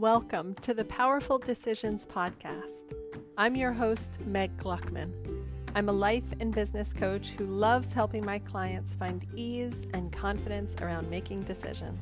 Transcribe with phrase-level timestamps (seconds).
[0.00, 2.94] Welcome to the Powerful Decisions Podcast.
[3.36, 5.12] I'm your host, Meg Gluckman.
[5.74, 10.72] I'm a life and business coach who loves helping my clients find ease and confidence
[10.80, 11.98] around making decisions.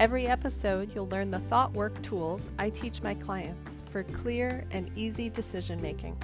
[0.00, 4.90] Every episode, you'll learn the thought work tools I teach my clients for clear and
[4.94, 6.18] easy decision making.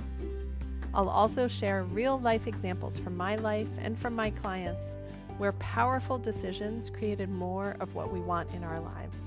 [0.93, 4.85] I'll also share real life examples from my life and from my clients
[5.39, 9.23] where powerful decisions created more of what we want in our lives.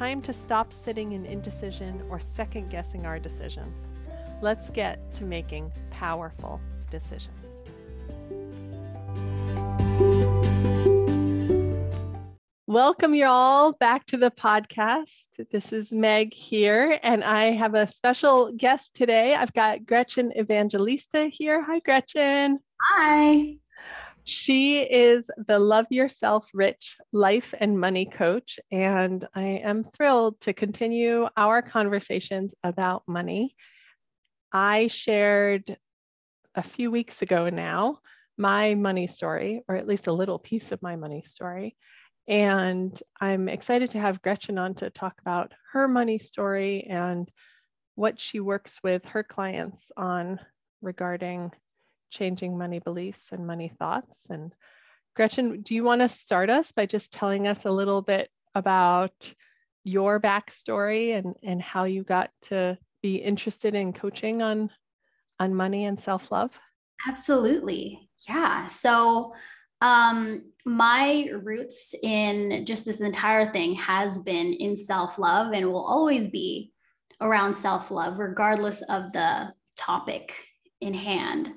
[0.00, 3.82] Time to stop sitting in indecision or second guessing our decisions.
[4.40, 6.58] Let's get to making powerful
[6.90, 7.36] decisions.
[12.66, 15.26] Welcome, y'all, back to the podcast.
[15.52, 19.34] This is Meg here, and I have a special guest today.
[19.34, 21.62] I've got Gretchen Evangelista here.
[21.62, 22.58] Hi, Gretchen.
[22.80, 23.56] Hi.
[24.30, 30.52] She is the Love Yourself Rich life and money coach, and I am thrilled to
[30.52, 33.56] continue our conversations about money.
[34.52, 35.76] I shared
[36.54, 37.98] a few weeks ago now
[38.38, 41.76] my money story, or at least a little piece of my money story.
[42.28, 47.28] And I'm excited to have Gretchen on to talk about her money story and
[47.96, 50.38] what she works with her clients on
[50.82, 51.50] regarding
[52.10, 54.12] changing money beliefs and money thoughts.
[54.28, 54.52] And
[55.16, 59.32] Gretchen, do you want to start us by just telling us a little bit about
[59.84, 64.70] your backstory and, and how you got to be interested in coaching on,
[65.38, 66.58] on money and self-love?
[67.08, 68.08] Absolutely.
[68.28, 68.66] Yeah.
[68.66, 69.32] So
[69.80, 76.28] um, my roots in just this entire thing has been in self-love and will always
[76.28, 76.72] be
[77.20, 80.34] around self-love, regardless of the topic
[80.80, 81.48] in hand.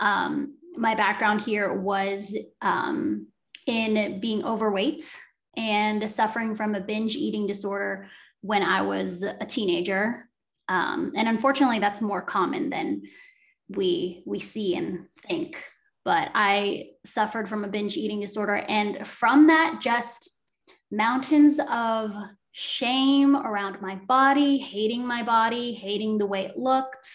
[0.00, 3.28] Um, my background here was um,
[3.66, 5.04] in being overweight
[5.56, 8.08] and suffering from a binge eating disorder
[8.42, 10.28] when I was a teenager.
[10.68, 13.02] Um, and unfortunately, that's more common than
[13.68, 15.56] we we see and think.
[16.04, 20.30] But I suffered from a binge eating disorder, and from that, just
[20.90, 22.14] mountains of
[22.52, 27.08] shame around my body, hating my body, hating the way it looked,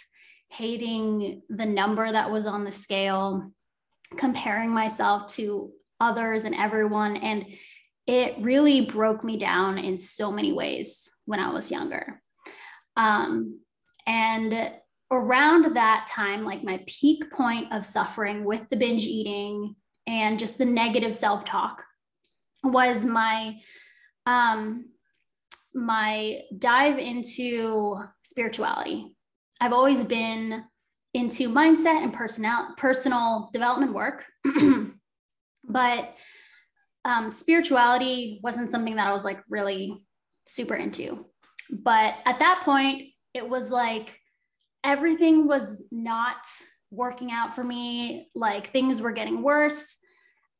[0.51, 3.51] hating the number that was on the scale,
[4.17, 7.15] comparing myself to others and everyone.
[7.15, 7.45] And
[8.05, 12.21] it really broke me down in so many ways when I was younger.
[12.97, 13.61] Um,
[14.05, 14.71] and
[15.09, 19.75] around that time, like my peak point of suffering with the binge eating
[20.05, 21.83] and just the negative self talk
[22.63, 23.55] was my
[24.25, 24.89] um,
[25.73, 29.15] my dive into spirituality
[29.61, 30.63] I've always been
[31.13, 34.25] into mindset and personal personal development work,
[35.63, 36.15] but
[37.05, 39.95] um, spirituality wasn't something that I was like really
[40.47, 41.25] super into.
[41.69, 44.17] But at that point, it was like
[44.83, 46.37] everything was not
[46.89, 48.29] working out for me.
[48.35, 49.85] Like things were getting worse.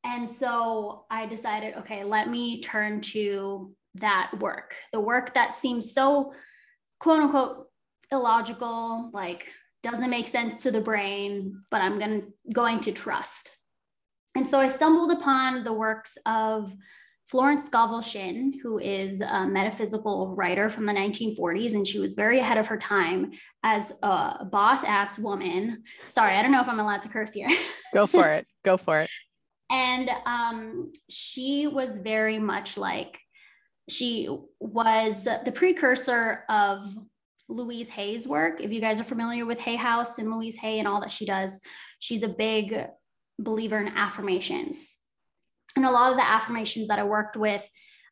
[0.04, 5.94] And so I decided, okay, let me turn to that work, the work that seems
[5.94, 6.34] so
[7.00, 7.68] quote unquote
[8.12, 9.48] illogical, like
[9.84, 12.22] doesn't make sense to the brain, but I'm gonna,
[12.54, 13.58] going to trust.
[14.36, 16.74] And so I stumbled upon the works of
[17.32, 22.40] Florence Scovel Shinn, who is a metaphysical writer from the 1940s, and she was very
[22.40, 23.32] ahead of her time
[23.64, 25.84] as a boss ass woman.
[26.08, 27.48] Sorry, I don't know if I'm allowed to curse here.
[27.94, 28.48] Go for it.
[28.66, 29.10] Go for it.
[29.70, 33.18] And um, she was very much like,
[33.90, 34.28] she
[34.60, 36.84] was the precursor of
[37.52, 38.62] Louise Hay's work.
[38.62, 41.26] If you guys are familiar with Hay House and Louise Hay and all that she
[41.26, 41.60] does,
[42.00, 42.88] she's a big
[43.38, 44.96] believer in affirmations.
[45.76, 47.68] And a lot of the affirmations that I worked with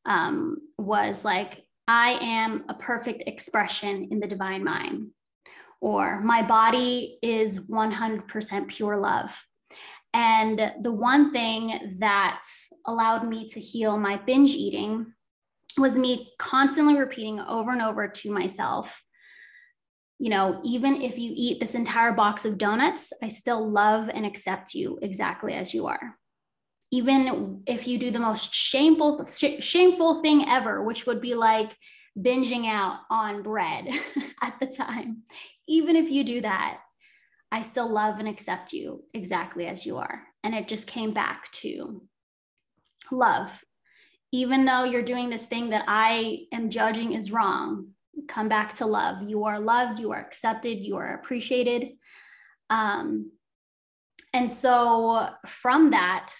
[0.06, 5.08] um, was like, I am a perfect expression in the divine mind,
[5.82, 9.36] or my body is 100% pure love.
[10.14, 12.42] And the one thing that
[12.86, 15.14] allowed me to heal my binge eating
[15.78, 19.04] was me constantly repeating over and over to myself
[20.20, 24.26] you know, even if you eat this entire box of donuts, I still love and
[24.26, 26.18] accept you exactly as you are.
[26.92, 31.74] Even if you do the most shameful, sh- shameful thing ever, which would be like
[32.18, 33.88] binging out on bread
[34.42, 35.24] at the time,
[35.68, 36.80] even if you do that,
[37.52, 40.24] I still love and accept you exactly as you are.
[40.44, 42.04] And it just came back to
[43.10, 43.64] love.
[44.34, 47.94] Even though you're doing this thing that I am judging is wrong,
[48.28, 49.28] come back to love.
[49.28, 51.90] You are loved, you are accepted, you are appreciated.
[52.70, 53.32] Um,
[54.34, 56.34] and so from that,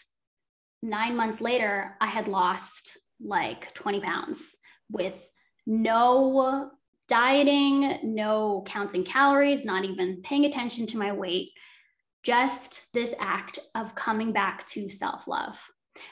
[0.82, 4.56] nine months later, I had lost like 20 pounds
[4.92, 5.32] with
[5.66, 6.72] no
[7.08, 11.50] dieting, no counting calories, not even paying attention to my weight,
[12.24, 15.58] just this act of coming back to self love.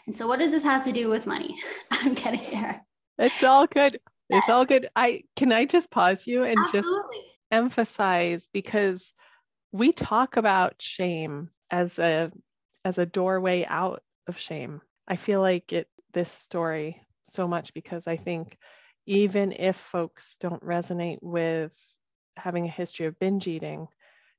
[0.05, 1.55] And so, what does this have to do with money?
[1.91, 2.85] I'm getting there.
[3.19, 3.99] It's all good.
[4.29, 4.39] Yes.
[4.39, 4.89] It's all good.
[4.95, 6.71] I can I just pause you and Absolutely.
[6.71, 6.99] just
[7.51, 9.13] emphasize because
[9.71, 12.31] we talk about shame as a
[12.85, 14.81] as a doorway out of shame.
[15.07, 18.57] I feel like it this story so much because I think
[19.05, 21.73] even if folks don't resonate with
[22.37, 23.87] having a history of binge eating,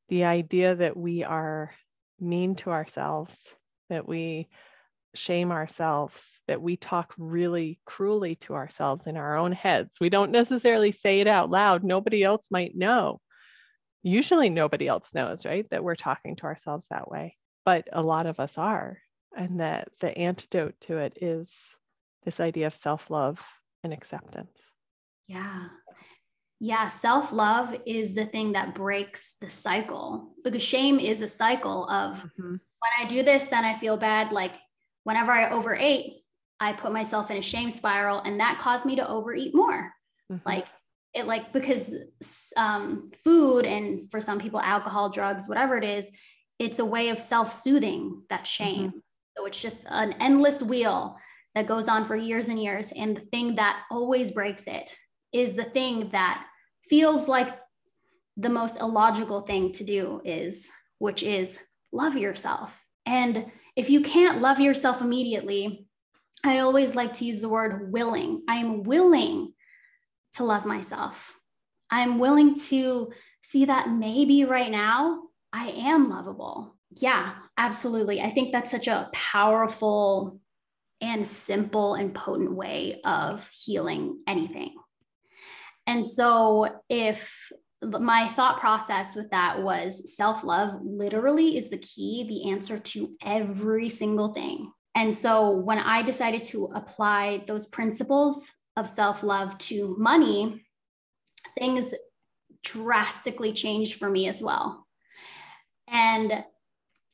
[0.08, 1.72] the idea that we are
[2.20, 3.36] mean to ourselves,
[3.88, 4.48] that we
[5.14, 9.98] shame ourselves, that we talk really cruelly to ourselves in our own heads.
[10.00, 11.84] We don't necessarily say it out loud.
[11.84, 13.20] Nobody else might know.
[14.02, 15.68] Usually, nobody else knows, right?
[15.70, 17.36] That we're talking to ourselves that way.
[17.64, 18.98] But a lot of us are.
[19.36, 21.54] And that the antidote to it is
[22.24, 23.42] this idea of self love
[23.84, 24.50] and acceptance.
[25.26, 25.66] Yeah.
[26.60, 26.88] Yeah.
[26.88, 32.16] Self love is the thing that breaks the cycle because shame is a cycle of
[32.16, 32.50] mm-hmm.
[32.52, 34.32] when I do this, then I feel bad.
[34.32, 34.52] Like
[35.08, 36.18] whenever I overate,
[36.60, 39.90] I put myself in a shame spiral and that caused me to overeat more.
[40.30, 40.46] Mm-hmm.
[40.46, 40.66] Like
[41.14, 41.94] it, like because
[42.58, 46.10] um, food and for some people, alcohol, drugs, whatever it is,
[46.58, 48.88] it's a way of self soothing that shame.
[48.88, 48.98] Mm-hmm.
[49.38, 51.16] So it's just an endless wheel
[51.54, 52.92] that goes on for years and years.
[52.92, 54.94] And the thing that always breaks it
[55.32, 56.44] is the thing that
[56.90, 57.58] feels like
[58.36, 60.68] the most illogical thing to do is,
[60.98, 61.58] which is
[61.92, 62.78] love yourself.
[63.06, 65.86] And if you can't love yourself immediately,
[66.42, 68.42] I always like to use the word willing.
[68.48, 69.52] I am willing
[70.34, 71.38] to love myself.
[71.88, 76.76] I'm willing to see that maybe right now I am lovable.
[76.90, 78.20] Yeah, absolutely.
[78.20, 80.40] I think that's such a powerful
[81.00, 84.74] and simple and potent way of healing anything.
[85.86, 87.32] And so, if
[87.82, 93.14] my thought process with that was self love literally is the key, the answer to
[93.22, 94.72] every single thing.
[94.94, 100.64] And so, when I decided to apply those principles of self love to money,
[101.56, 101.94] things
[102.64, 104.86] drastically changed for me as well.
[105.86, 106.44] And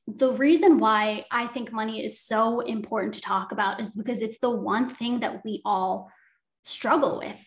[0.06, 4.38] the reason why I think money is so important to talk about is because it's
[4.38, 6.10] the one thing that we all
[6.64, 7.43] struggle with.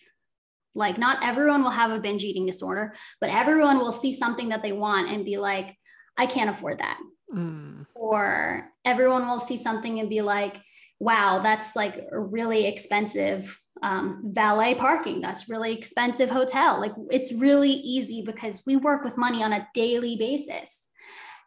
[0.78, 4.62] Like, not everyone will have a binge eating disorder, but everyone will see something that
[4.62, 5.76] they want and be like,
[6.18, 7.00] I can't afford that.
[7.34, 7.86] Mm.
[7.96, 10.62] Or everyone will see something and be like,
[11.00, 15.22] wow, that's like really expensive um, valet parking.
[15.22, 16.80] That's really expensive hotel.
[16.80, 20.84] Like, it's really easy because we work with money on a daily basis.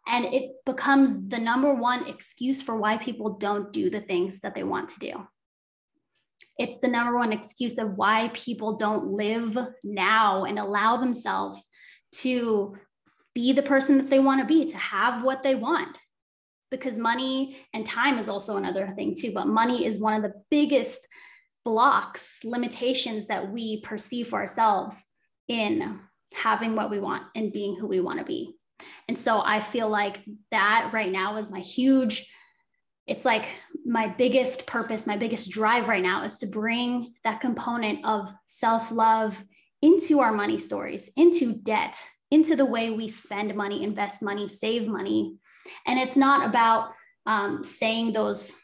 [0.07, 4.55] And it becomes the number one excuse for why people don't do the things that
[4.55, 5.27] they want to do.
[6.57, 11.67] It's the number one excuse of why people don't live now and allow themselves
[12.17, 12.77] to
[13.33, 15.97] be the person that they want to be, to have what they want.
[16.69, 19.31] Because money and time is also another thing, too.
[19.33, 20.99] But money is one of the biggest
[21.65, 25.05] blocks, limitations that we perceive for ourselves
[25.47, 25.99] in
[26.33, 28.55] having what we want and being who we want to be.
[29.07, 30.21] And so I feel like
[30.51, 32.31] that right now is my huge,
[33.05, 33.47] it's like
[33.85, 38.91] my biggest purpose, my biggest drive right now is to bring that component of self
[38.91, 39.41] love
[39.81, 44.87] into our money stories, into debt, into the way we spend money, invest money, save
[44.87, 45.35] money.
[45.85, 46.91] And it's not about
[47.25, 48.55] um, saying those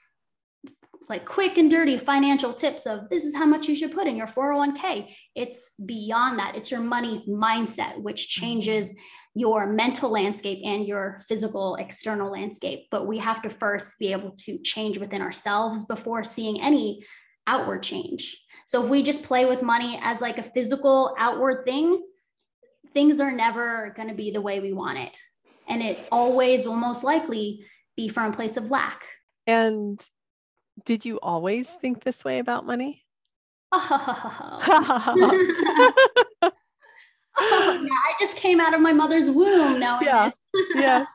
[1.10, 4.18] like quick and dirty financial tips of this is how much you should put in
[4.18, 5.08] your 401k.
[5.36, 6.56] It's beyond that.
[6.56, 8.94] It's your money mindset, which changes
[9.38, 12.88] your mental landscape and your physical external landscape.
[12.90, 17.06] But we have to first be able to change within ourselves before seeing any
[17.46, 18.40] outward change.
[18.66, 22.04] So if we just play with money as like a physical outward thing,
[22.94, 25.18] things are never going to be the way we want it.
[25.70, 27.66] And it always will most likely
[27.96, 29.06] be from a place of lack.
[29.46, 30.02] And
[30.86, 33.04] did you always think this way about money?
[33.72, 36.14] oh,
[37.86, 40.00] I just came out of my mother's womb now.
[40.02, 40.32] Yeah.
[40.76, 41.06] yeah.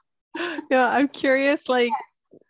[0.71, 0.89] Yeah.
[0.89, 2.41] I'm curious, like yes.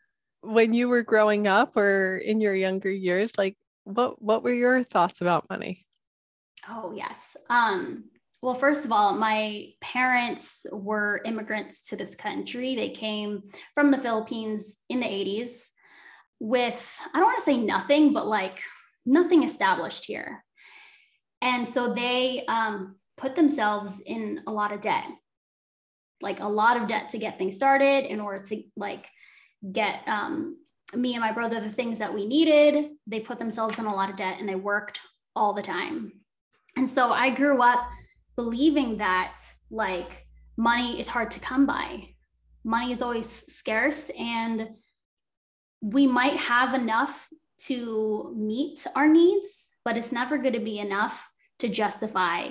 [0.43, 4.85] when you were growing up or in your younger years, like what what were your
[4.85, 5.87] thoughts about money?
[6.69, 7.37] Oh yes.
[7.51, 8.05] Um,
[8.43, 12.75] well, first of all, my parents were immigrants to this country.
[12.75, 15.69] They came from the Philippines in the 80s
[16.41, 18.61] with, I don't want to say nothing, but like
[19.07, 20.45] nothing established here.
[21.41, 25.05] And so they um, put themselves in a lot of debt
[26.21, 29.09] like a lot of debt to get things started in order to like
[29.73, 30.57] get um,
[30.95, 34.11] me and my brother the things that we needed they put themselves in a lot
[34.11, 35.01] of debt and they worked
[35.35, 36.13] all the time
[36.77, 37.87] And so I grew up
[38.37, 39.41] believing that
[39.71, 40.27] like
[40.57, 42.09] money is hard to come by.
[42.65, 44.69] Money is always scarce and
[45.81, 47.29] we might have enough
[47.67, 51.27] to meet our needs, but it's never going to be enough
[51.59, 52.51] to justify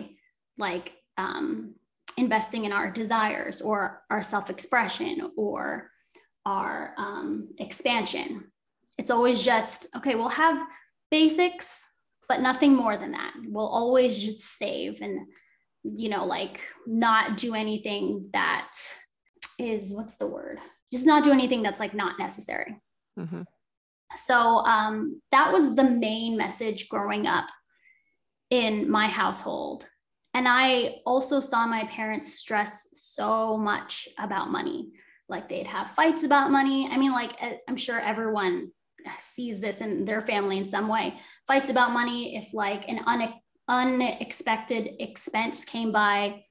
[0.62, 1.76] like um,
[2.18, 5.90] investing in our desires or our self expression or
[6.46, 8.46] our um, expansion.
[8.98, 10.66] It's always just, okay, we'll have
[11.10, 11.84] basics,
[12.30, 13.34] but nothing more than that.
[13.48, 15.28] We'll always just save and,
[15.84, 18.72] you know, like not do anything that
[19.60, 20.60] is, what's the word?
[20.92, 22.82] Just not do anything that's like not necessary.
[23.20, 23.42] Mm-hmm.
[24.26, 27.48] So um, that was the main message growing up
[28.50, 29.86] in my household.
[30.34, 34.92] And I also saw my parents stress so much about money.
[35.28, 36.90] Like they'd have fights about money.
[36.90, 37.34] I mean, like,
[37.68, 38.72] I'm sure everyone
[39.20, 42.38] sees this in their family in some way fights about money.
[42.38, 43.34] If like an une-
[43.68, 46.44] unexpected expense came by,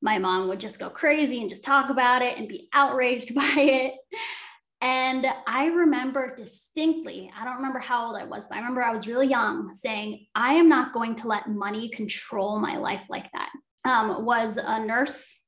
[0.00, 3.54] my mom would just go crazy and just talk about it and be outraged by
[3.56, 3.94] it.
[4.84, 8.92] And I remember distinctly, I don't remember how old I was, but I remember I
[8.92, 13.32] was really young saying, I am not going to let money control my life like
[13.32, 13.48] that.
[13.86, 15.40] Um, was a nurse,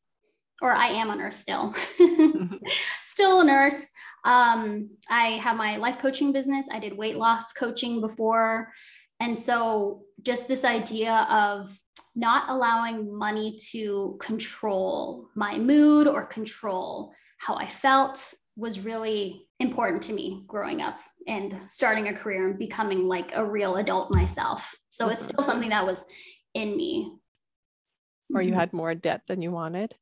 [0.62, 1.75] or I am a nurse still,
[3.05, 3.87] still a nurse.
[4.25, 6.64] Um, I have my life coaching business.
[6.73, 8.73] I did weight loss coaching before.
[9.21, 11.78] And so just this idea of
[12.14, 18.19] not allowing money to control my mood or control how I felt
[18.57, 23.45] was really important to me growing up and starting a career and becoming like a
[23.45, 24.75] real adult myself.
[24.91, 25.15] So mm-hmm.
[25.15, 26.05] it's still something that was
[26.55, 27.13] in me.
[28.35, 28.61] Or you mm-hmm.
[28.61, 29.95] had more debt than you wanted.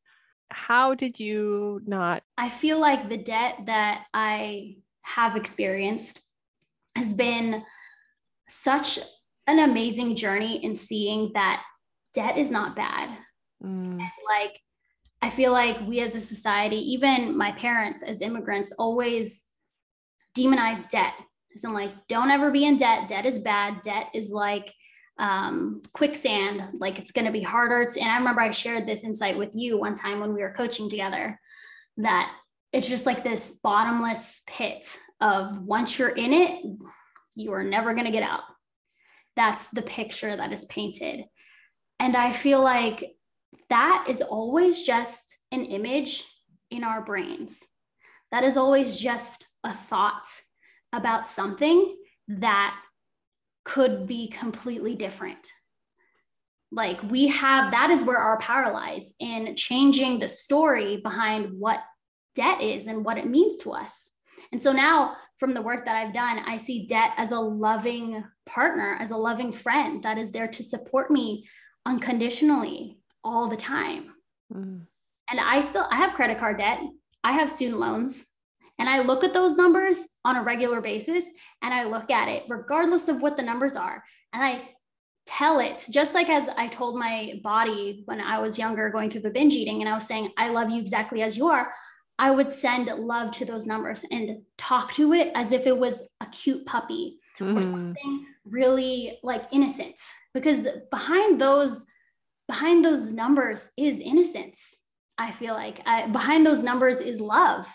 [0.50, 2.22] How did you not?
[2.38, 6.20] I feel like the debt that I have experienced
[6.96, 7.62] has been
[8.48, 8.98] such
[9.46, 11.62] an amazing journey in seeing that
[12.14, 13.10] debt is not bad.
[13.62, 13.98] Mm.
[13.98, 14.60] Like
[15.24, 19.44] I feel like we as a society, even my parents as immigrants, always
[20.36, 21.14] demonize debt.
[21.56, 23.08] So I'm like, don't ever be in debt.
[23.08, 23.80] Debt is bad.
[23.80, 24.70] Debt is like
[25.18, 26.78] um, quicksand.
[26.78, 27.88] Like it's going to be harder.
[27.90, 30.52] To, and I remember I shared this insight with you one time when we were
[30.52, 31.40] coaching together
[31.96, 32.30] that
[32.74, 34.84] it's just like this bottomless pit
[35.22, 36.66] of once you're in it,
[37.34, 38.42] you are never going to get out.
[39.36, 41.24] That's the picture that is painted.
[41.98, 43.16] And I feel like
[43.70, 46.24] that is always just an image
[46.70, 47.62] in our brains.
[48.32, 50.26] That is always just a thought
[50.92, 51.96] about something
[52.28, 52.76] that
[53.64, 55.38] could be completely different.
[56.70, 61.80] Like we have, that is where our power lies in changing the story behind what
[62.34, 64.10] debt is and what it means to us.
[64.52, 68.24] And so now, from the work that I've done, I see debt as a loving
[68.46, 71.48] partner, as a loving friend that is there to support me
[71.86, 74.10] unconditionally all the time.
[74.52, 74.82] Mm.
[75.30, 76.80] And I still I have credit card debt.
[77.22, 78.26] I have student loans.
[78.78, 81.24] And I look at those numbers on a regular basis
[81.62, 84.02] and I look at it regardless of what the numbers are.
[84.32, 84.68] And I
[85.26, 89.22] tell it just like as I told my body when I was younger going through
[89.22, 91.72] the binge eating and I was saying, I love you exactly as you are.
[92.18, 96.10] I would send love to those numbers and talk to it as if it was
[96.20, 97.58] a cute puppy mm.
[97.58, 99.98] or something really like innocent.
[100.32, 101.84] Because behind those
[102.54, 104.76] behind those numbers is innocence.
[105.18, 107.66] I feel like I, behind those numbers is love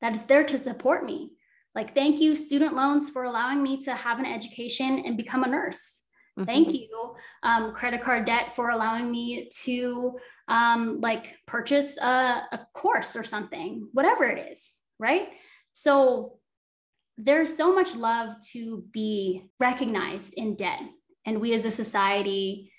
[0.00, 1.30] that is there to support me.
[1.76, 5.48] Like, thank you, student loans, for allowing me to have an education and become a
[5.48, 6.02] nurse.
[6.36, 6.46] Mm-hmm.
[6.46, 7.14] Thank you,
[7.44, 13.22] um, credit card debt, for allowing me to um, like purchase a, a course or
[13.22, 15.28] something, whatever it is, right?
[15.74, 16.38] So
[17.16, 20.80] there's so much love to be recognized in debt.
[21.24, 22.72] And we as a society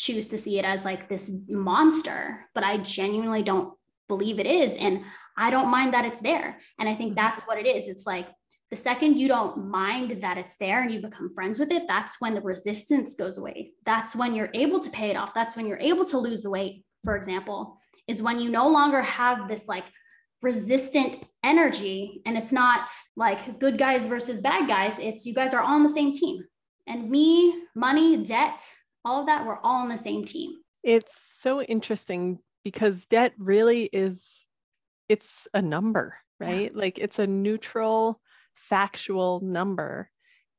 [0.00, 3.74] choose to see it as like this monster, but I genuinely don't
[4.08, 4.76] believe it is.
[4.78, 5.04] And
[5.36, 6.58] I don't mind that it's there.
[6.78, 7.16] And I think mm-hmm.
[7.16, 7.86] that's what it is.
[7.86, 8.28] It's like
[8.70, 12.18] the second you don't mind that it's there and you become friends with it, that's
[12.18, 13.72] when the resistance goes away.
[13.84, 15.34] That's when you're able to pay it off.
[15.34, 17.78] That's when you're able to lose the weight, for example,
[18.08, 19.84] is when you no longer have this like
[20.40, 24.98] resistant energy and it's not like good guys versus bad guys.
[24.98, 26.44] It's you guys are all on the same team.
[26.86, 28.62] And me, money, debt,
[29.04, 30.56] all of that, we're all on the same team.
[30.82, 34.20] It's so interesting because debt really is
[35.08, 36.70] it's a number, right?
[36.72, 36.78] Yeah.
[36.78, 38.20] Like it's a neutral,
[38.54, 40.08] factual number.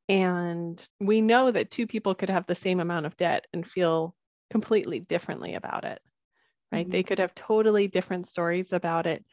[0.09, 4.13] And we know that two people could have the same amount of debt and feel
[4.51, 6.01] completely differently about it,
[6.71, 6.83] right?
[6.85, 6.91] Mm-hmm.
[6.91, 9.23] They could have totally different stories about it.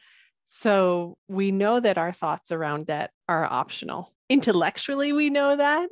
[0.47, 4.13] So we know that our thoughts around debt are optional.
[4.29, 5.89] Intellectually, we know that,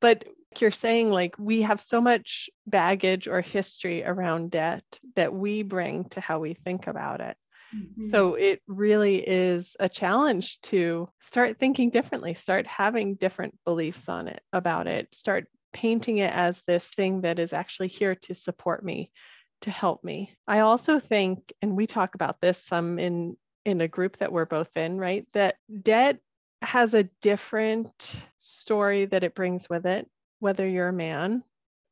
[0.00, 0.24] but
[0.60, 6.04] you're saying like we have so much baggage or history around debt that we bring
[6.10, 7.36] to how we think about it.
[7.74, 8.08] Mm-hmm.
[8.08, 14.28] So it really is a challenge to start thinking differently, start having different beliefs on
[14.28, 18.84] it about it, start painting it as this thing that is actually here to support
[18.84, 19.10] me,
[19.62, 20.32] to help me.
[20.46, 24.46] I also think, and we talk about this some in in a group that we're
[24.46, 25.26] both in, right?
[25.34, 26.20] That debt
[26.66, 30.08] has a different story that it brings with it,
[30.40, 31.42] whether you're a man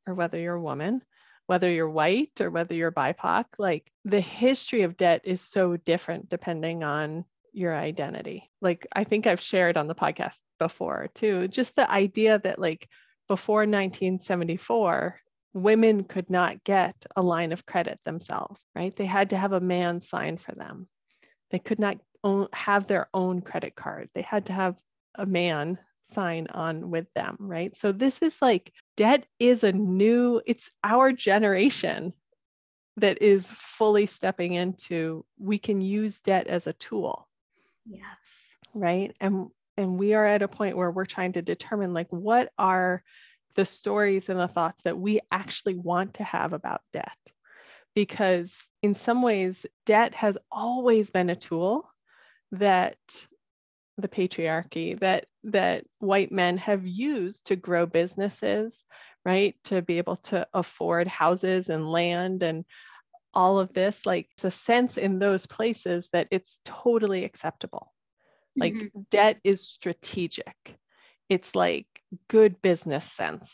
[0.07, 1.03] or whether you're a woman
[1.47, 6.29] whether you're white or whether you're BIPOC, like the history of debt is so different
[6.29, 8.51] depending on your identity.
[8.61, 12.89] Like I think I've shared on the podcast before too, just the idea that like
[13.29, 15.21] before 1974,
[15.53, 18.95] women could not get a line of credit themselves, right?
[18.97, 20.89] They had to have a man sign for them.
[21.51, 24.09] They could not own, have their own credit card.
[24.15, 24.77] They had to have
[25.15, 25.79] a man
[26.13, 27.77] sign on with them, right?
[27.77, 32.13] So this is like debt is a new, it's our generation
[32.97, 37.29] that is fully stepping into we can use debt as a tool.
[37.87, 38.49] Yes.
[38.73, 39.15] Right?
[39.21, 43.03] And and we are at a point where we're trying to determine like what are
[43.57, 47.19] the stories and the thoughts that we actually want to have about debt
[47.95, 48.53] because
[48.83, 51.89] in some ways debt has always been a tool
[52.53, 52.97] that
[53.99, 58.85] the patriarchy that that white men have used to grow businesses
[59.25, 59.57] right?
[59.65, 62.65] To be able to afford houses and land and
[63.33, 67.93] all of this like it's a sense in those places that it's totally acceptable.
[68.57, 69.01] Like mm-hmm.
[69.11, 70.55] debt is strategic.
[71.29, 71.87] It's like
[72.29, 73.51] good business sense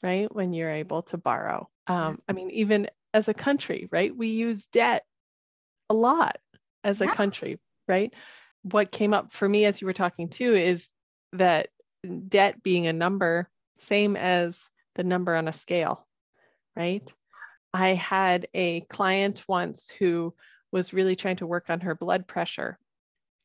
[0.00, 0.32] right?
[0.32, 1.68] When you're able to borrow.
[1.88, 4.14] Um, i mean even as a country right?
[4.14, 5.04] We use debt
[5.90, 6.38] a lot
[6.84, 7.14] as a yeah.
[7.14, 7.58] country
[7.88, 8.12] right
[8.62, 10.88] what came up for me as you were talking too is
[11.32, 11.68] that
[12.28, 13.48] debt being a number,
[13.88, 14.58] same as
[14.94, 16.06] the number on a scale,
[16.76, 17.10] right?
[17.72, 20.34] I had a client once who
[20.72, 22.78] was really trying to work on her blood pressure.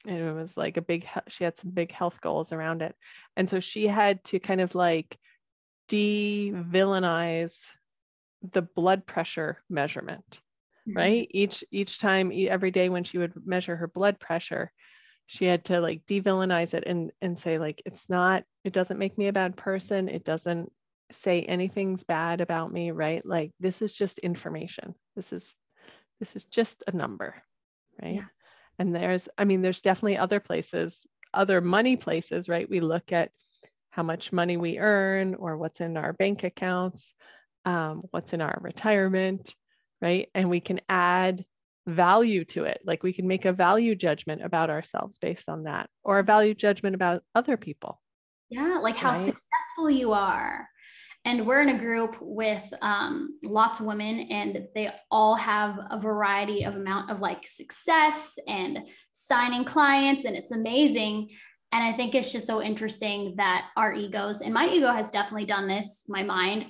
[0.06, 2.96] And it was like a big, she had some big health goals around it.
[3.38, 5.18] And so she had to kind of like
[5.88, 7.54] de villainize
[8.52, 10.42] the blood pressure measurement,
[10.88, 10.98] mm-hmm.
[10.98, 11.28] right?
[11.32, 14.72] Each, each time, every day when she would measure her blood pressure,
[15.28, 19.18] she had to like devillainize it and and say like it's not it doesn't make
[19.18, 20.72] me a bad person it doesn't
[21.12, 25.44] say anything's bad about me right like this is just information this is
[26.20, 27.36] this is just a number
[28.02, 28.26] right yeah.
[28.80, 33.32] and there's i mean there's definitely other places other money places right we look at
[33.92, 37.14] how much money we earn or what's in our bank accounts
[37.66, 39.54] um, what's in our retirement
[40.04, 41.46] right and we can add
[41.88, 42.82] value to it.
[42.86, 46.54] Like we can make a value judgment about ourselves based on that, or a value
[46.54, 48.02] judgment about other people.
[48.50, 49.26] Yeah, like how right?
[49.26, 50.68] successful you are.
[51.26, 55.98] And we're in a group with um, lots of women, and they all have a
[55.98, 58.80] variety of amount of like success and
[59.14, 61.30] signing clients, and it's amazing.
[61.72, 65.46] And I think it's just so interesting that our egos, and my ego has definitely
[65.46, 66.66] done this, my mind,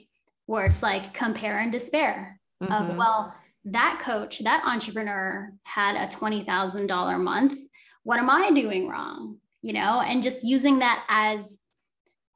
[0.45, 2.71] where it's like compare and despair mm-hmm.
[2.71, 3.33] of, well,
[3.65, 7.57] that coach, that entrepreneur had a $20,000 month.
[8.03, 9.37] What am I doing wrong?
[9.61, 11.59] You know, and just using that as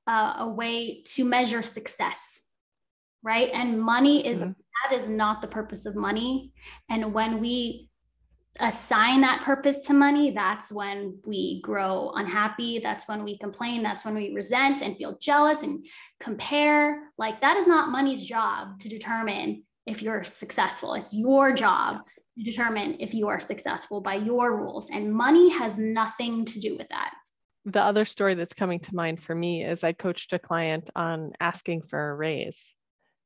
[0.07, 2.41] a, a way to measure success,
[3.21, 3.49] right?
[3.53, 4.51] And money is mm-hmm.
[4.89, 6.53] that is not the purpose of money.
[6.89, 7.89] And when we
[8.59, 12.79] assign that purpose to money, that's when we grow unhappy.
[12.79, 13.83] That's when we complain.
[13.83, 15.85] That's when we resent and feel jealous and
[16.19, 17.11] compare.
[17.17, 20.93] Like that is not money's job to determine if you're successful.
[20.93, 22.01] It's your job
[22.37, 24.89] to determine if you are successful by your rules.
[24.91, 27.13] And money has nothing to do with that.
[27.65, 31.33] The other story that's coming to mind for me is I coached a client on
[31.39, 32.61] asking for a raise.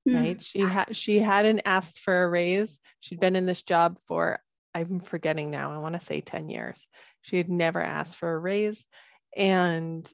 [0.07, 0.15] Mm.
[0.15, 0.43] Right.
[0.43, 2.79] She had she hadn't asked for a raise.
[3.01, 4.39] She'd been in this job for
[4.73, 6.87] I'm forgetting now, I want to say 10 years.
[7.21, 8.81] She had never asked for a raise.
[9.35, 10.09] And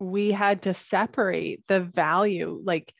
[0.00, 2.92] we had to separate the value, like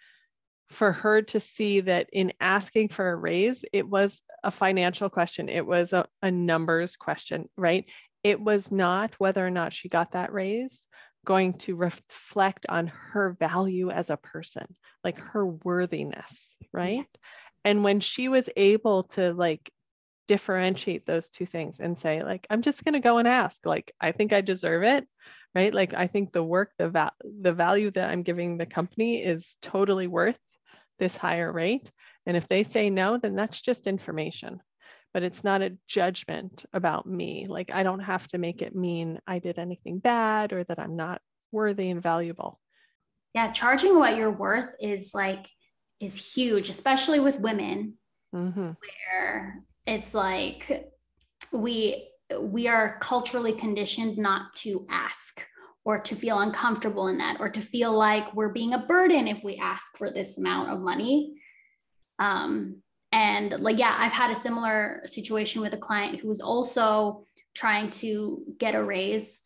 [0.73, 5.49] for her to see that in asking for a raise, it was a financial question,
[5.49, 7.85] it was a, a numbers question, right?
[8.25, 10.83] It was not whether or not she got that raise
[11.25, 14.67] going to reflect on her value as a person,
[15.05, 17.07] like her worthiness, right?
[17.65, 19.71] And when she was able to like
[20.29, 23.93] differentiate those two things and say like i'm just going to go and ask like
[24.01, 25.07] i think i deserve it
[25.55, 29.23] right like i think the work the va- the value that i'm giving the company
[29.23, 30.39] is totally worth
[31.03, 31.91] this higher rate.
[32.27, 34.61] And if they say no, then that's just information.
[35.15, 37.47] but it's not a judgment about me.
[37.49, 40.97] Like I don't have to make it mean I did anything bad or that I'm
[40.97, 42.59] not worthy and valuable.
[43.35, 45.47] Yeah, charging what you're worth is like
[46.01, 47.95] is huge, especially with women,
[48.35, 48.71] mm-hmm.
[48.83, 50.91] where it's like
[51.53, 55.45] we we are culturally conditioned not to ask
[55.85, 59.43] or to feel uncomfortable in that or to feel like we're being a burden if
[59.43, 61.35] we ask for this amount of money.
[62.19, 62.83] Um,
[63.15, 67.91] and like yeah i've had a similar situation with a client who was also trying
[67.91, 69.41] to get a raise.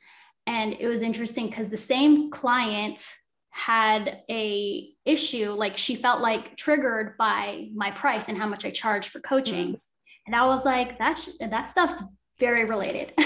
[0.46, 3.05] And it was interesting because the same client
[3.51, 8.70] had a issue like she felt like triggered by my price and how much i
[8.70, 9.68] charge for coaching.
[9.68, 10.27] Mm-hmm.
[10.27, 12.03] and i was like that sh- that stuff's
[12.38, 13.12] very related.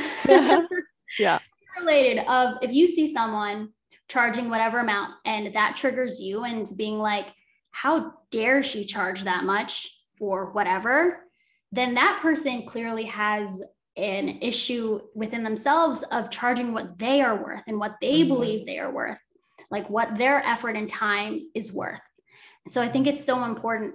[1.18, 1.40] Yeah
[1.78, 3.70] related of if you see someone
[4.08, 7.26] charging whatever amount and that triggers you and being like
[7.70, 11.20] how dare she charge that much for whatever
[11.72, 13.62] then that person clearly has
[13.96, 18.28] an issue within themselves of charging what they are worth and what they mm-hmm.
[18.28, 19.18] believe they are worth
[19.70, 22.00] like what their effort and time is worth
[22.68, 23.94] so i think it's so important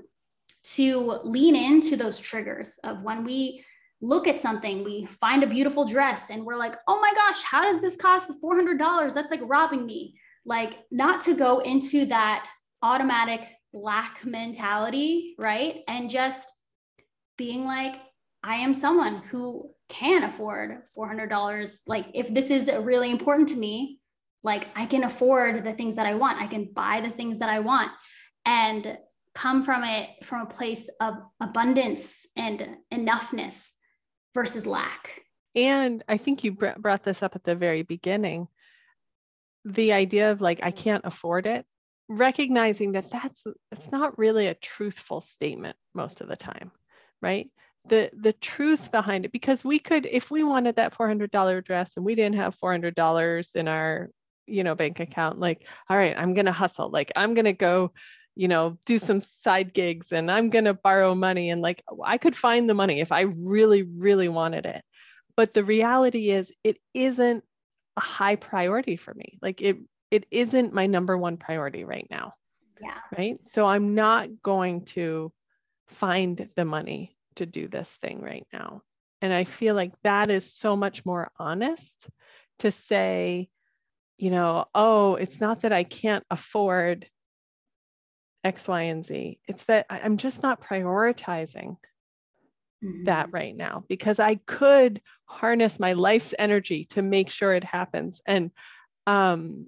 [0.63, 3.63] to lean into those triggers of when we
[4.01, 7.63] look at something, we find a beautiful dress and we're like, oh my gosh, how
[7.63, 9.13] does this cost $400?
[9.13, 10.19] That's like robbing me.
[10.45, 12.47] Like, not to go into that
[12.84, 13.41] automatic
[13.73, 15.81] lack mentality, right?
[15.88, 16.47] And just
[17.38, 17.95] being like,
[18.43, 21.79] I am someone who can afford $400.
[21.88, 23.99] Like, if this is really important to me,
[24.43, 27.49] like, I can afford the things that I want, I can buy the things that
[27.49, 27.91] I want.
[28.45, 28.99] And
[29.34, 33.69] come from it from a place of abundance and enoughness
[34.36, 35.24] versus lack.
[35.56, 38.48] And I think you brought this up at the very beginning
[39.63, 41.65] the idea of like, I can't afford it,
[42.08, 46.71] recognizing that that's it's not really a truthful statement most of the time,
[47.19, 47.50] right?
[47.88, 52.06] The, the truth behind it because we could if we wanted that $400 dress and
[52.06, 54.10] we didn't have $400 in our
[54.48, 57.54] you know bank account like all right i'm going to hustle like i'm going to
[57.54, 57.91] go
[58.36, 61.50] you know, do some side gigs and I'm going to borrow money.
[61.50, 64.84] And like, I could find the money if I really, really wanted it.
[65.38, 67.43] But the reality is, it isn't
[67.98, 69.38] a high priority for me.
[69.41, 69.78] Like, it,
[70.12, 72.34] it isn't my number one priority right now.
[72.82, 73.00] Yeah.
[73.17, 73.39] Right.
[73.48, 75.32] So I'm not going to
[75.88, 78.82] find the money to do this thing right now.
[79.21, 82.10] And I feel like that is so much more honest
[82.60, 83.50] to say,
[84.17, 87.08] you know, oh, it's not that I can't afford
[88.45, 89.39] X, Y, and Z.
[89.47, 91.77] It's that I'm just not prioritizing
[92.84, 93.03] mm-hmm.
[93.05, 98.21] that right now because I could harness my life's energy to make sure it happens.
[98.25, 98.51] And
[99.08, 99.67] um,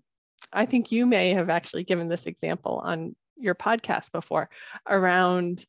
[0.53, 4.49] I think you may have actually given this example on your podcast before
[4.87, 5.65] around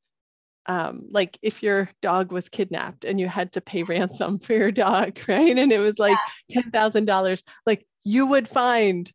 [0.67, 4.71] um, like if your dog was kidnapped and you had to pay ransom for your
[4.71, 5.57] dog, right?
[5.57, 6.19] And it was like
[6.53, 9.11] $10,000, like you would find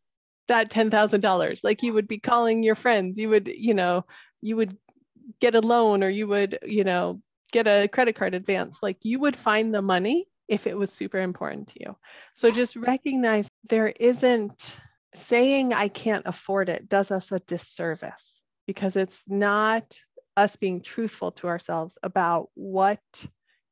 [0.48, 1.60] that $10,000.
[1.62, 4.04] Like you would be calling your friends, you would, you know,
[4.40, 4.76] you would
[5.40, 7.20] get a loan or you would, you know,
[7.52, 8.78] get a credit card advance.
[8.82, 11.96] Like you would find the money if it was super important to you.
[12.34, 14.76] So just recognize there isn't
[15.28, 19.96] saying I can't afford it does us a disservice because it's not
[20.36, 23.00] us being truthful to ourselves about what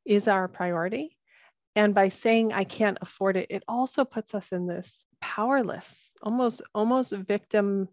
[0.05, 1.17] is our priority.
[1.75, 4.89] And by saying I can't afford it, it also puts us in this
[5.21, 5.87] powerless
[6.23, 7.89] almost almost victim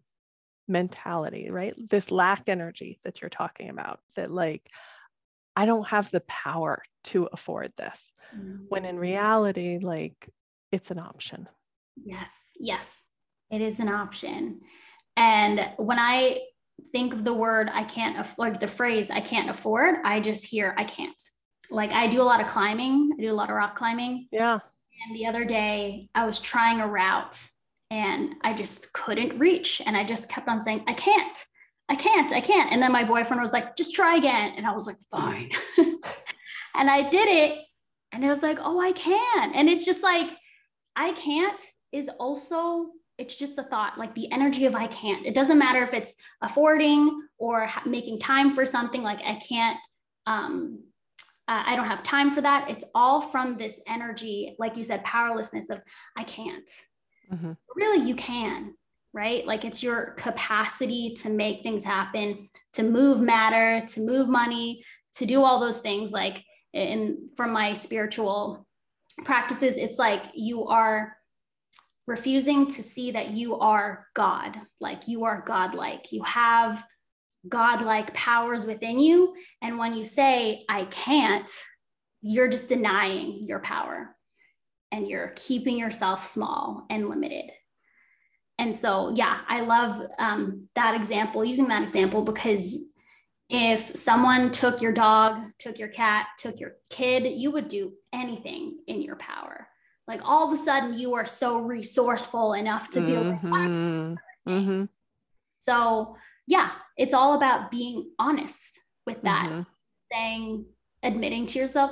[0.70, 1.74] mentality right?
[1.90, 4.70] This lack energy that you're talking about that like
[5.56, 7.98] i don't have the power to afford this
[8.36, 8.66] mm-hmm.
[8.70, 10.30] when in reality like
[10.72, 11.50] it's an option.
[12.06, 13.06] Yes yes
[13.50, 14.62] it is an option.
[15.18, 16.40] And when i
[16.94, 20.76] think of the word i can't afford the phrase i can't afford i just hear
[20.78, 21.22] i can't.
[21.72, 24.28] Like i do a lot of climbing i do a lot of rock climbing.
[24.32, 24.60] Yeah.
[25.08, 27.40] And the other day i was trying a route
[27.92, 29.82] and I just couldn't reach.
[29.86, 31.38] And I just kept on saying, I can't,
[31.90, 32.72] I can't, I can't.
[32.72, 34.54] And then my boyfriend was like, just try again.
[34.58, 35.50] And I was like, fine.
[35.78, 37.60] and I did it.
[38.12, 39.54] And it was like, oh, I can.
[39.54, 40.32] And it's just like,
[40.96, 45.26] I can't is also, it's just the thought, like the energy of I can't.
[45.26, 49.78] It doesn't matter if it's affording or making time for something, like I can't,
[50.28, 50.84] um,
[51.48, 52.70] uh, I don't have time for that.
[52.70, 55.82] It's all from this energy, like you said, powerlessness of
[56.16, 56.70] I can't
[57.32, 57.52] mm-hmm.
[57.76, 58.74] really you can
[59.14, 59.46] right?
[59.46, 64.84] Like it's your capacity to make things happen to move matter to move money
[65.16, 66.12] to do all those things.
[66.12, 68.68] Like in from my spiritual
[69.26, 71.18] practices it's like you are
[72.06, 74.58] refusing to see that you are god.
[74.80, 76.12] Like you are godlike.
[76.12, 76.84] You have
[77.48, 79.34] godlike powers within you.
[79.62, 81.50] And when you say i can't
[82.22, 84.16] you're just denying your power
[84.92, 87.52] and you're keeping yourself small and limited.
[88.58, 92.78] And so, yeah, I love um, that example, using that example, because
[93.50, 98.80] if someone took your dog, took your cat, took your kid, you would do anything
[98.88, 99.68] in your power.
[100.08, 103.32] Like all of a sudden, you are so resourceful enough to be able to.
[103.32, 104.52] Mm-hmm.
[104.52, 104.86] Mm-hmm.
[105.60, 109.62] So, yeah, it's all about being honest with that, mm-hmm.
[110.12, 110.66] saying,
[111.04, 111.92] admitting to yourself,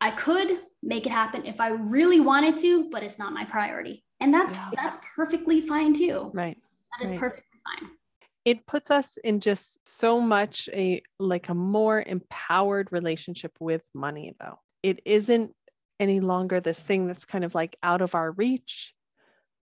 [0.00, 4.04] I could make it happen if I really wanted to, but it's not my priority.
[4.20, 4.70] And that's yeah.
[4.74, 6.30] that's perfectly fine too.
[6.32, 6.56] Right.
[6.98, 7.20] That is right.
[7.20, 7.90] perfectly fine.
[8.44, 14.34] It puts us in just so much a like a more empowered relationship with money
[14.40, 14.58] though.
[14.82, 15.54] It isn't
[16.00, 18.92] any longer this thing that's kind of like out of our reach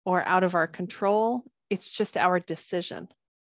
[0.05, 1.43] or out of our control.
[1.69, 3.09] It's just our decision.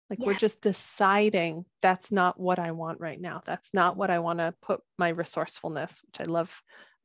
[0.08, 0.26] Like yes.
[0.26, 3.42] we're just deciding that's not what I want right now.
[3.44, 6.50] That's not what I want to put my resourcefulness, which I love.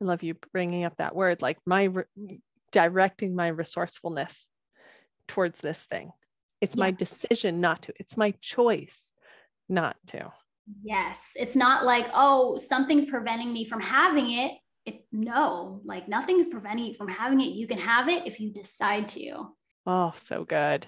[0.02, 2.40] I love you bringing up that word, like my re-
[2.72, 4.34] directing my resourcefulness
[5.28, 6.10] towards this thing.
[6.60, 6.80] It's yeah.
[6.80, 7.92] my decision not to.
[7.98, 9.00] It's my choice
[9.68, 10.32] not to.
[10.82, 14.52] Yes, it's not like oh something's preventing me from having it.
[14.84, 17.52] It no, like nothing is preventing you from having it.
[17.52, 19.54] You can have it if you decide to.
[19.86, 20.86] Oh, so good.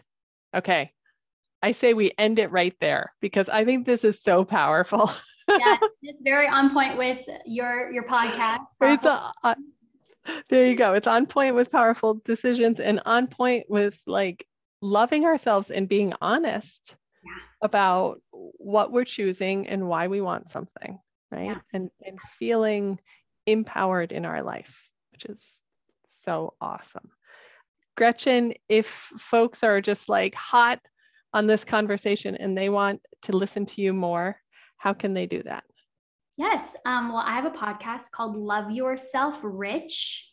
[0.56, 0.92] Okay,
[1.62, 5.12] I say we end it right there because I think this is so powerful.
[5.48, 8.60] yeah, it's very on point with your your podcast.
[8.80, 9.54] It's a, uh,
[10.48, 10.94] there you go.
[10.94, 14.46] It's on point with powerful decisions and on point with like
[14.80, 17.30] loving ourselves and being honest yeah.
[17.62, 20.98] about what we're choosing and why we want something,
[21.30, 21.46] right?
[21.46, 21.60] Yeah.
[21.72, 22.98] And and feeling
[23.46, 25.42] empowered in our life, which is
[26.22, 27.10] so awesome.
[27.96, 28.86] Gretchen, if
[29.18, 30.80] folks are just like hot
[31.32, 34.36] on this conversation and they want to listen to you more,
[34.84, 35.64] how can they do that?
[36.36, 36.76] Yes.
[36.84, 40.30] Um, well, I have a podcast called Love Yourself Rich.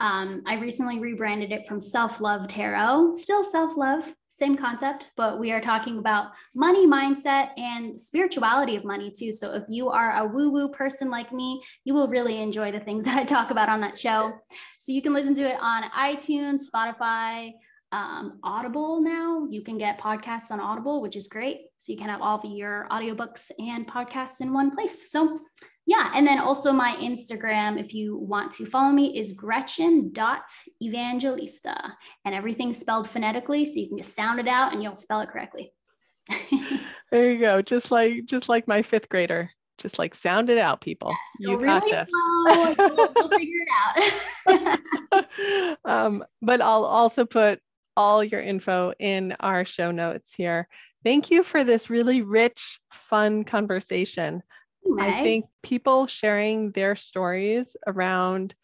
[0.00, 5.38] Um, I recently rebranded it from Self Love Tarot, still self love, same concept, but
[5.38, 9.30] we are talking about money mindset and spirituality of money too.
[9.30, 12.80] So if you are a woo woo person like me, you will really enjoy the
[12.80, 14.32] things that I talk about on that show.
[14.80, 17.52] So you can listen to it on iTunes, Spotify,
[17.92, 19.46] um, Audible now.
[19.48, 21.60] You can get podcasts on Audible, which is great.
[21.76, 25.08] So you can have all of your audiobooks and podcasts in one place.
[25.10, 25.38] So,
[25.86, 26.10] yeah.
[26.14, 31.92] And then also my Instagram, if you want to follow me, is gretchen.evangelista.
[32.24, 33.66] And everything's spelled phonetically.
[33.66, 35.72] So you can just sound it out and you'll spell it correctly.
[37.10, 37.62] there you go.
[37.62, 39.50] Just like just like my fifth grader.
[39.78, 41.10] Just like sound it out, people.
[41.10, 42.74] Yes, you really slow.
[42.78, 43.66] You'll, you'll figure
[44.46, 44.78] it out.
[45.84, 47.60] um, but I'll also put
[47.96, 50.68] all your info in our show notes here.
[51.04, 54.42] Thank you for this really rich, fun conversation.
[54.98, 58.54] I think people sharing their stories around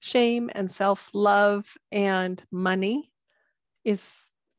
[0.00, 3.12] shame and self love and money
[3.84, 4.02] is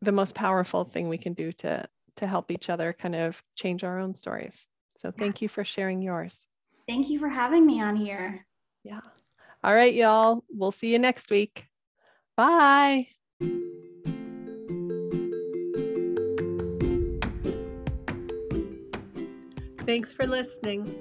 [0.01, 3.83] the most powerful thing we can do to, to help each other kind of change
[3.83, 4.55] our own stories.
[4.97, 6.45] So thank you for sharing yours.
[6.87, 8.45] Thank you for having me on here.
[8.83, 9.01] Yeah.
[9.63, 10.43] All right, y'all.
[10.49, 11.65] We'll see you next week.
[12.35, 13.07] Bye.
[19.85, 20.95] Thanks for listening.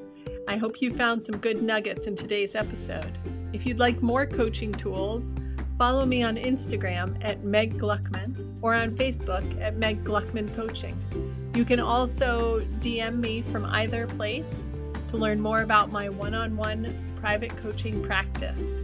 [0.48, 3.18] I hope you found some good nuggets in today's episode.
[3.52, 5.34] If you'd like more coaching tools,
[5.76, 10.96] follow me on Instagram at Meg Gluckman or on Facebook at Meg Gluckman Coaching.
[11.54, 14.70] You can also DM me from either place
[15.08, 18.76] to learn more about my one on one private coaching practice.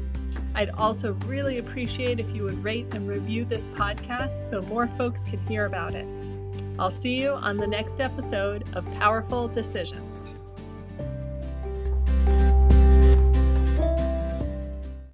[0.54, 5.24] I'd also really appreciate if you would rate and review this podcast so more folks
[5.24, 6.06] can hear about it.
[6.78, 10.35] I'll see you on the next episode of Powerful Decisions.